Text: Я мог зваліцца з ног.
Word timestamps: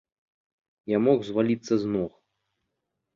Я 0.95 0.99
мог 1.07 1.19
зваліцца 1.27 1.73
з 1.83 1.91
ног. 1.97 2.11